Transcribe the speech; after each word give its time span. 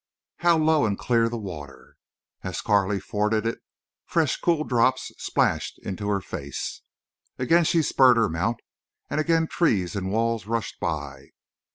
How 0.37 0.57
low 0.57 0.87
and 0.87 0.97
clear 0.97 1.29
the 1.29 1.37
water! 1.37 1.95
As 2.41 2.61
Carley 2.61 2.99
forded 2.99 3.45
it 3.45 3.59
fresh 4.07 4.35
cool 4.35 4.63
drops 4.63 5.11
splashed 5.19 5.77
into 5.83 6.09
her 6.09 6.21
face. 6.21 6.81
Again 7.37 7.65
she 7.65 7.83
spurred 7.83 8.17
her 8.17 8.27
mount 8.27 8.61
and 9.11 9.21
again 9.21 9.45
trees 9.45 9.95
and 9.95 10.11
walls 10.11 10.47
rushed 10.47 10.79
by. 10.79 11.33